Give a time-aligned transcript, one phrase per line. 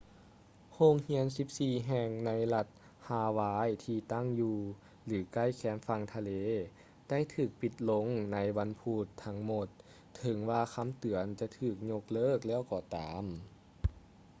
[0.73, 2.67] ໂຮງຮຽນສິບສີ່ແຫ່ງໃນລັດ
[3.07, 4.57] ຮາວາຍທີ່ຕັ້ງຢູ່
[5.05, 6.31] ຫຼື ໃກ້ແຄມຝັ່ງທະເລ
[7.09, 9.67] ໄດ້ຖືກປິດລົງໃນວັນພຸດທັງໝົດ
[10.17, 13.23] ເຖິງວ່າຄຳເຕືອນຈະຖືກຍົກເລີກແລ້ວກໍຕາມ